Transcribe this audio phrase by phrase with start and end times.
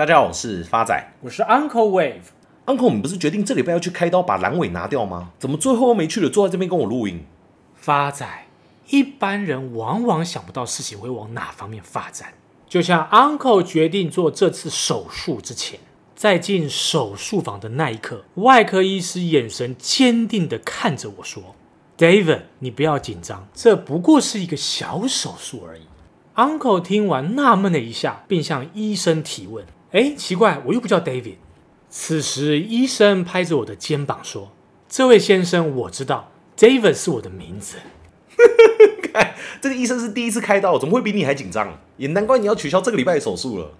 [0.00, 2.22] 大家好，我是发仔，我是 Uncle Wave。
[2.64, 5.32] Uncle，你不是决定这礼拜要去开刀把阑尾拿掉吗？
[5.38, 7.26] 怎么最后又没去了，坐在这边跟我录音？
[7.74, 8.26] 发仔，
[8.88, 12.32] 一般人往往想不到事情会往哪方面发展。
[12.66, 15.78] 就像 Uncle 决定做这次手术之前，
[16.14, 21.54] 在进手术房的那一刻，外科医师眼神坚定地看着我说
[21.98, 25.82] ：“David，你不要紧张，这不过是一个小手术而已。”
[26.36, 31.36] Uncle 听完纳闷了一下，并向医生提问：“哎，奇怪，我又不叫 David。”
[31.90, 34.52] 此时，医生拍着我的肩膀说
[34.88, 37.78] ：“这位先生，我知道，David 是我的名字。”
[39.12, 41.80] 看，这个医生是第一次开刀，怎么会比你还紧张？
[41.96, 43.72] 也难怪你要取消这个礼拜的手术了。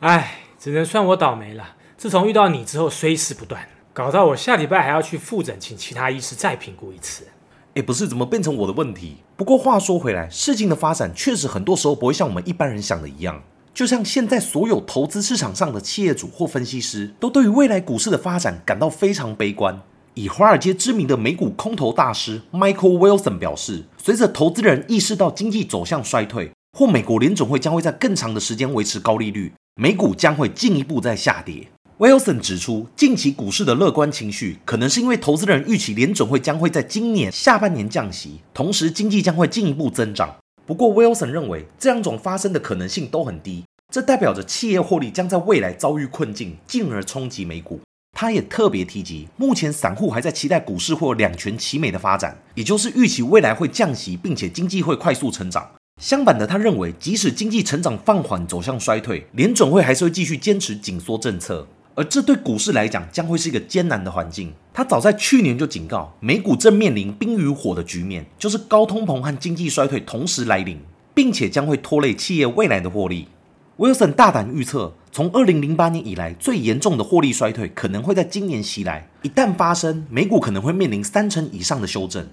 [0.00, 1.76] 哎，只能算我倒霉了。
[1.96, 7.26] 自从遇到你之后，衰事不断，搞到我下礼拜还要去复诊，请其他医师再评估一次。
[7.74, 9.22] 哎，不是，怎么变成我的问题？
[9.36, 13.42] 不过话说回来，事情的发展确实很多时候不会像我们一般人想的一样。
[13.74, 19.82] 就像现在所有投资市场上的企业主或分析师，都对于未来股市的发展感到非常悲观。
[20.14, 31.66] 以华尔街知名的美股空头大师 Michael Wilson 表示，随着投资人意识到经济走向衰退，或美国联准会将会在更长的时间维持高利率，美股将会进一步在下跌。
[31.98, 40.36] Wilson 指出，近期股市的乐观情绪，可能是因为投资人预期联准会将会在今年下半年降息，同时经济将会进一步增长。
[40.66, 47.80] 不过，Wilson 认为这两种发生的可能性都很低，这代表着企业获利将在未来遭遇困境，进而冲击美股。
[48.16, 55.68] 他也特别提及，目前散户还在期待股市或两全其美的发展，也就是预期未来会降息，并且经济会快速成长。
[56.00, 61.66] 相反的，他认为即使经济成长放缓，走向衰退，联准会还是会继续坚持紧缩政策。
[61.96, 64.52] 而这对股市来讲将会是一个艰难的环境。
[64.72, 70.78] 他早在去年就警告，美股正面临冰与火的局面，就是高通膨和经济衰退同时来临，
[71.14, 73.28] 并且将会拖累企业未来的获利。
[73.76, 79.08] Wilson 大胆预测，从2008年以来最严重的获利衰退可能会在今年袭来。
[79.22, 82.26] 一旦发生，美股可能会面临三成以上的修正。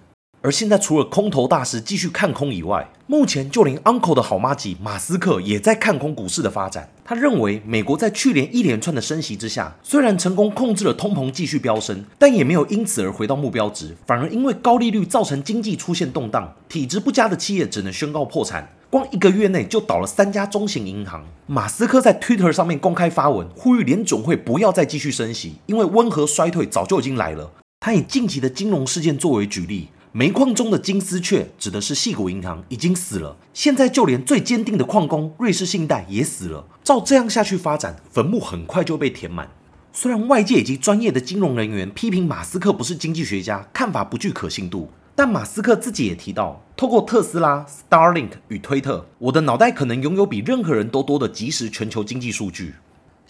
[0.44, 6.90] 而现在，除了空头大师继续看空以外，目前就连 Uncle 的好妈吉马斯克也在看空股市的发展。
[7.06, 18.68] 他认为，美国在去年一连串的升息之下，虽然成功控制了通膨继续飙升，但也没有因此而回到目标值，反而因为高利率造成经济出现动荡，体质不佳的企业只能宣告破产。
[18.90, 21.24] 光一个月内就倒了三家中型银行。
[21.46, 27.52] 马斯克在 Twitter 上面公开发文，呼吁联总会不要再继续升息，因为温和衰退早就已经来了。
[27.80, 29.90] 他以近期的金融事件作为举例。
[30.14, 36.68] 煤矿中的金丝雀指的是矽谷银行已经死了，现在就连最坚定的矿工瑞士信贷也死了。
[36.84, 39.50] 照这样下去发展，坟墓很快就被填满。
[39.94, 52.76] 虽然外界以及专业的金融人员批评马斯克不是经济学家，看法不具可信度，但马斯克自己也提到，透过特斯拉、Starlink 与推特，我的脑袋可能拥有比任何人都多的即时全球经济数据。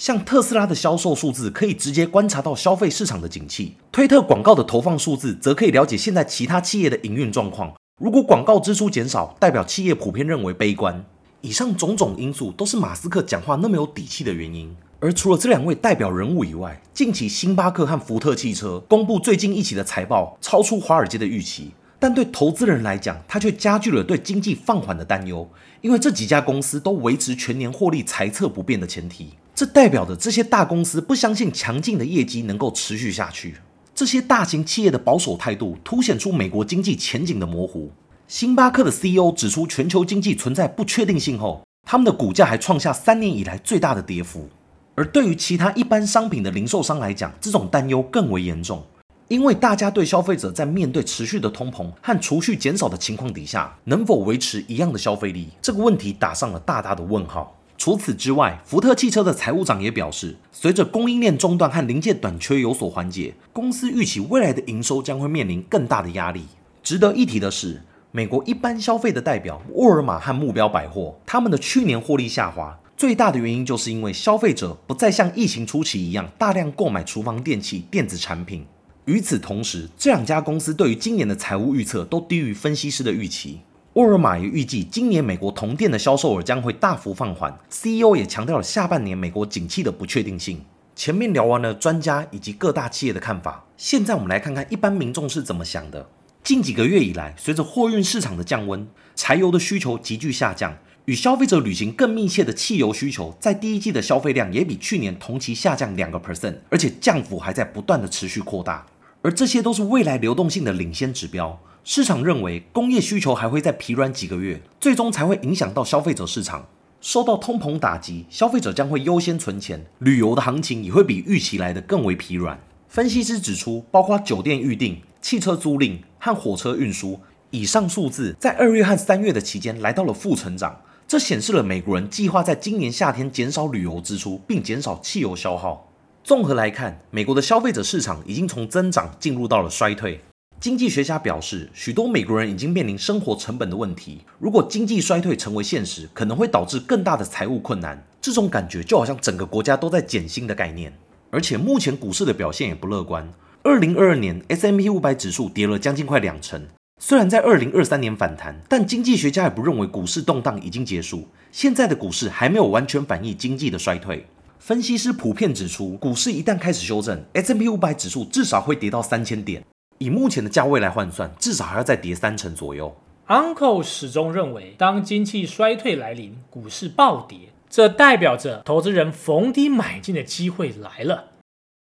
[0.02, 7.72] 像特斯拉的销售数字可以直接观察到消费市场的景气，推特广告的投放数字则可以了解现在其他企业的营运状况。
[8.02, 11.06] 如果广告支出减少，代表企业普遍认为悲观。
[11.42, 14.76] 以上种种因素都是马斯克讲话那么有底气的原因。
[15.00, 21.70] 而除了这两位代表人物以外，近期星巴克和福特汽车公布最近一期的财报，超出华尔街的预期，
[22.00, 25.48] 但对投资人来讲，它却加剧了对经济放缓的担忧，
[25.82, 29.30] 因为这几家公司都维持全年获利财测不变的前提。
[29.62, 33.58] 这代表着这些大公司不相信强劲的业绩能够持续下去。
[33.94, 37.92] 这些大型企业的保守态度凸显出美国经济前景的模糊。
[38.28, 44.50] 星巴克的 CEO 指出，全球经济存在不确定性后，他们的股价还创下三年以来最大的跌幅。
[44.96, 48.84] 而对于其他一般商品的零售商来讲，这种担忧更为严重，
[49.28, 57.56] 因为大家对消费者在面对持续的通膨和储蓄减少的情况底下，能否维持一样的消费力，这个问题打上了大大的问号。
[57.84, 66.44] 除此之外，福特汽车的财务长也表示，随着供应链中断和零件短缺有所缓解，公司预期未来的营收将会面临更大的压力。
[66.84, 67.82] 值得一提的是，
[68.12, 78.64] 美国一般消费的代表沃尔玛和目标百货，他们的去年获利下滑，最大的原因就是因为消费者不再像疫情初期一样大量购买厨房电器、电子产品。
[79.06, 83.62] 与此同时，这两家公司对于今年的财务预测都低于分析师的预期。
[83.96, 87.54] 沃尔玛也预计今年美国同店的销售额将会大幅放缓。
[87.70, 90.64] CEO 也强调了下半年美国景气的不确定性。
[90.96, 96.08] 前面聊完了专家以及各大企业的看法，现在我们来看看一般民众是怎么想的。
[96.42, 108.86] 近几个月以来，随着货运市场的降温，柴油的需求急剧下降，与消费者旅行更密切的汽油需求，在第一季的消费量也比去年同期下降两个 percent，而且降幅还在不断的持续扩大。
[109.22, 111.60] 而这些都是未来流动性的领先指标。
[111.84, 116.68] 市场认为工业需求还会再疲软几个月，最终才会影响到消费者市场。
[117.02, 122.60] 受到通膨打击，消费者将会优先存钱，旅游的行情也会比预期来得更为疲软。
[122.88, 127.20] 分析师指出，包括酒店预订、汽车租赁和火车运输，
[127.50, 130.80] 以上数字在二月和三月的期间来到了负成长。
[131.08, 135.90] 这显示了美国人计划在今年夏天减少旅游支出，并减少汽油消耗。
[136.24, 140.22] 综合来看，美国的消费者市场已经从增长进入到了衰退。
[140.62, 144.22] 经济学家表示，许多美国人已经面临生活成本的问题。
[144.38, 148.00] 如果经济衰退成为现实，可能会导致更大的财务困难。
[148.22, 150.94] 这种感觉就好像整个国家都在减薪的概念。
[151.32, 153.28] 而且目前股市的表现也不乐观。
[153.64, 156.68] 二零二二年 S M P 五百指数跌了将近快两成。
[157.00, 161.28] 虽然在二零二三年反弹，但经济学家也不认为股市动荡已经结束。
[161.52, 164.28] 现在的股市还没有完全反映经济的衰退。
[164.60, 169.64] 分析师普遍指出，股市一旦开始修正，S M P 五百指数至少会跌到三千点。
[170.02, 172.98] 以目前的价位来换算，至少还要再跌三成左右。
[173.28, 181.26] Uncle 始终认为，当经济衰退来临，股市暴跌，这代表着投资人逢低买进的机会来了。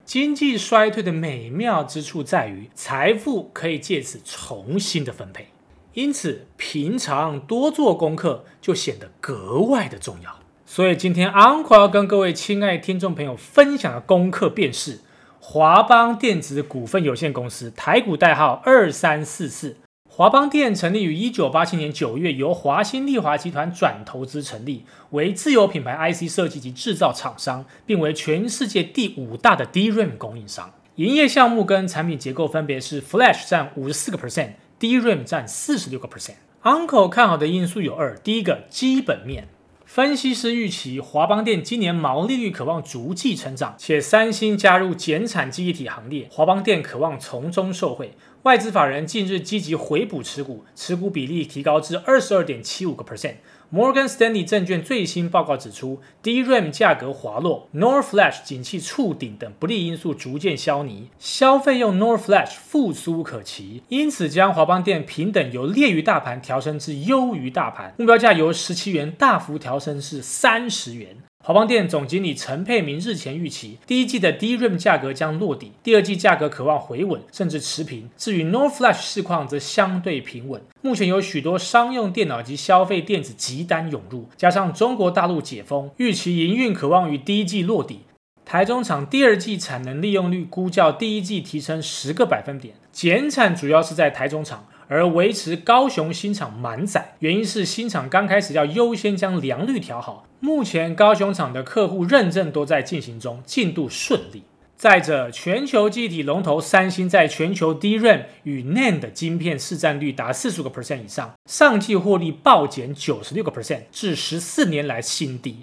[0.04, 5.46] 经济衰退的美妙之处在于，财富可以借此重新的分配，
[5.94, 10.38] 因此平常多做功课就显得格外的重要。
[10.66, 15.00] 所以今天 Uncle 要跟各位亲爱的听众朋友分享的功课便是。
[15.42, 19.78] 华邦电子股份有限公司，台股代号二三四四。
[20.06, 30.70] 华邦电成立于一九八七年九月，由华新丽华集团转投资成立，为自有品牌 IC 设计及制造厂商，并为全世界第五大的 DRAM 供应商。
[30.96, 36.34] 营业项目跟产品结构分别是 Flash 占五十四个 percent，DRAM 占四十六个 percent。
[36.62, 39.48] Uncle 看好的因素有二，第一个基本面。
[39.92, 48.12] 分析师预期华邦电今年毛利率渴望逐季成长，且三星加入减产记忆体行列，华邦电渴望从中受惠。
[48.44, 53.34] 外资法人近日积极回补持股，持股比例提高至二十二点七五个 percent。
[53.68, 71.18] 摩根士丹利证券最新报告指出，DRAM 价格滑落，NOR Flash 景气触顶等不利因素逐渐消弭，消费用 NOR Flash 复苏可期，因此将华邦电平等由劣于大盘调升至优于大盘，目标价由十七元大幅调升至三十元。
[71.42, 78.10] 华邦电总经理陈佩明日前预期，第一季的 DRAM 价格将落底，第二季价格可望回稳，甚至持平。
[78.14, 80.60] 至于 NOR Flash 市况则相对平稳。
[80.82, 88.00] 目前有许多商用电脑及消费电子急单涌入，加上中国大陆解封，预期营运可望于第一季落底。
[88.44, 94.66] 台中厂第二季产能利用率估较第一季提升十个百分点，减产主要是在台中厂。
[94.90, 100.26] 而维持高雄新厂满载，原因是新厂刚开始要优先将良率调好。
[100.40, 104.42] 目前高雄厂的客户认证都在进行中，进度顺利。
[104.76, 115.58] 再者，全球记忆体龙头三星在全球 DRAM 与 NAND 晶片市占率达四十个 percent 以上，上季获利暴减九十六个 percent 至十四年来新低。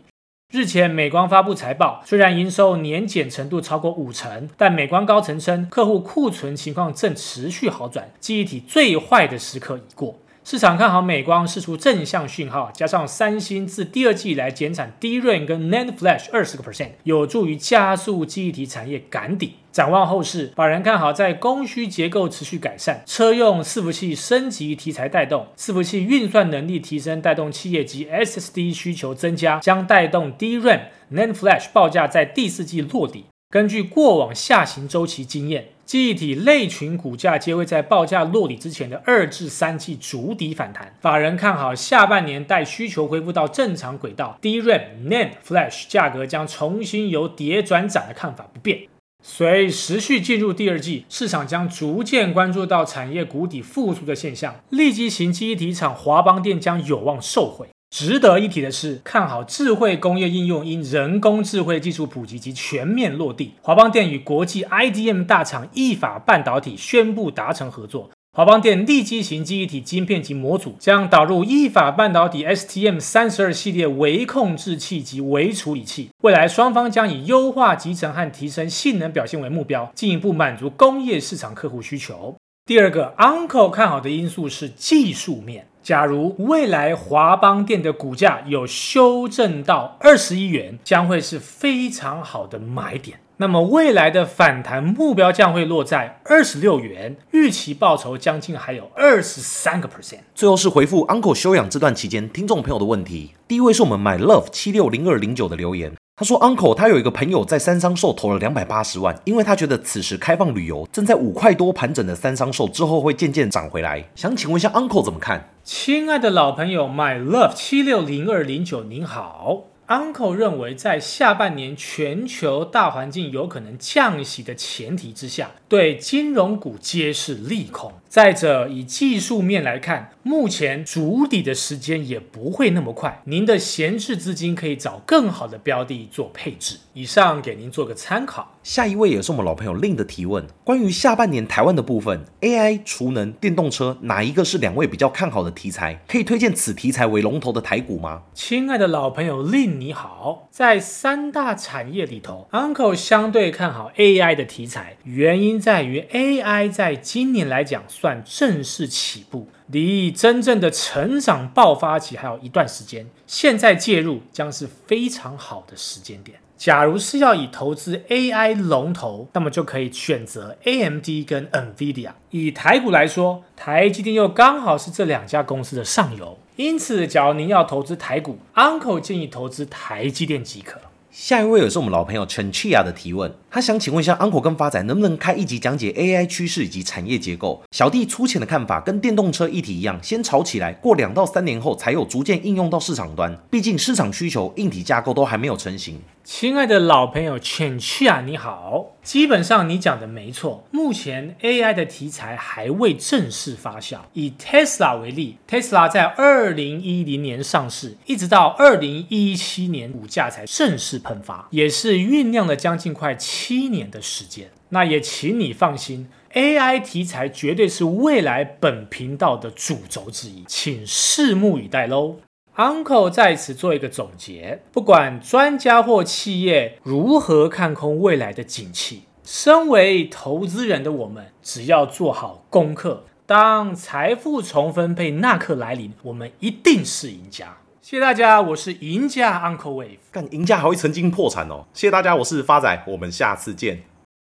[0.49, 10.15] 日前，美光发布财报，虽然营收年减程度超过五成，但美光高层称客户库存情况正持续好转，记忆体最坏的时刻已过。
[10.49, 19.55] 市场看好美光释出正向讯号，加上三星自第二季来减产 DRAM 跟 NAND Flash 二十个 percent，有助于加速记忆体产业赶底。
[19.73, 33.25] 展望后市，法人看好在供需结构持续改善、车用伺服器升级题材带动、伺服器运算能力提升带动企业级 SSD 需求增加，将带动 DRAM、NAND Flash 报价在第四季落底。
[33.49, 35.65] 根据过往下行周期经验。
[35.87, 40.93] 记忆体类群股价皆会在报价落底之前的二至三季筑底反弹。
[40.99, 48.81] 法人看好下半年待需求恢复到正常轨道，DRAM、NAND、Flash 价格将重新由跌转涨的看法不变。
[49.23, 57.65] 随时序进入第二季，市场将逐渐关注到产业谷底复苏的现象，利基型记忆体厂华邦电将有望受惠。
[57.99, 63.53] 值得一提的是，看好智慧工业应用因人工智慧技术普及及全面落地。
[63.63, 76.09] 华邦电与国际 IDM 大厂意法半导体宣布达成合作，华邦电立基型记忆体晶片及模组将导入意法半导体 STM 三十二系列微控制器及微处理器。
[76.21, 82.35] 未来双方将以优化集成和提升性能表现为目标，进一步满足工业市场客户需求。
[82.67, 85.67] 第二个，Uncle 看好的因素是技术面。
[85.81, 93.21] 假如未来华邦电的股价有修正到二十一元，将会是非常好的买点。
[93.37, 100.19] 那么未来的反弹目标将会落在二十六元，预期报酬将近还有二十三个 percent。
[100.35, 103.31] 最后是回复 Uncle 休养这段期间听众朋友的问题。
[103.47, 105.96] 第一位是我们 My Love 七六零二零九的留言。
[106.19, 114.03] 他说：“Uncle，他有一个朋友在三商寿投了两百八十万，因为他觉得此时开放旅游正在五块多盘整的三商寿之后会渐渐涨回来。
[114.15, 119.65] 想请问一下，Uncle 怎么看？”亲爱的老朋友，My Love 七六零二零九，您好。
[119.87, 127.93] Uncle 认为，在下半年全球大环境有可能降息的前提之下，对金融股皆是利空。
[128.09, 133.21] 再者，以技术面来看，目前筑底的时间也不会那么快。
[133.23, 136.77] 您的闲置资金可以找更好的标的做配置。
[136.93, 138.57] 以上给您做个参考。
[138.61, 146.03] 下一位也是我们老朋友 Lin 的提问，关于下半年台湾的部分，AI、储能、电动车哪一个是两位比较看好的题材？
[146.07, 148.23] 可以推荐此题材为龙头的台股吗？
[148.33, 157.77] 亲爱的老朋友 Lin，你好，在三大产业里头，Uncle 相对看好 AI 的题材，原因在于 AI 在今年来讲。
[157.87, 163.07] 算正式起步，离真正的成长爆发期还有一段时间。
[163.25, 166.39] 现在介入将是非常好的时间点。
[166.57, 172.09] 假如是要以投资 AI 龙头，那么就可以选择 AMD 跟 NVIDIA。
[172.31, 180.79] 以台股来说，台积电又刚好是这两家公司的上游，因此，假如您要投资台股，Uncle 建议投资台积电即可。
[181.11, 187.63] 下一位也是我们老朋友陈气亚的提问，他想请问一下 Uncle 跟发仔能不能开一集讲解 AI 趋势以及产业结构？
[187.71, 195.99] 小弟粗浅的看法跟电动车议题一样，先炒起来，过两到三年后才有逐渐应用到市场端，毕竟市场需求、硬体架构都还没有成型。
[196.23, 198.91] 亲爱的老朋友浅气啊，你好。
[199.01, 203.99] 基本上你讲的没错，目前 AI 的题材还未正式发酵。
[204.11, 214.51] 以 Tesla 为例，Tesla 在二零一零年上市，一直到二零一七年股价才正式喷发，也是酝酿了将近快七七年的时间。
[214.69, 222.17] 那也请你放心，AI 题材绝对是未来本频道的主轴之一，请拭目以待喽。
[222.57, 237.59] Uncle 在此做一个总结：不管专家或企业如何看空未来的景气，身为投资人的我们，只要做好功课，当财富重分配那刻来临，我们一定是赢家。
[237.89, 239.99] 谢谢大家，我是赢家 Uncle Wave。
[240.11, 241.63] 但赢家还会曾经破产哦！
[241.73, 243.81] 谢谢大家，我是发仔，我们下次见。